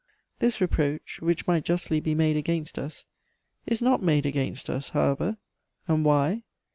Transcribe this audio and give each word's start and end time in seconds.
]This 0.39 0.59
reproach, 0.59 1.21
which 1.21 1.45
might 1.45 1.63
justly 1.63 1.99
be 1.99 2.15
made 2.15 2.35
against 2.35 2.79
us, 2.79 3.05
is 3.67 3.83
not 3.83 4.01
made 4.01 4.25
against 4.25 4.67
us, 4.67 4.89
however: 4.89 5.37
and 5.87 6.03
why? 6.03 6.41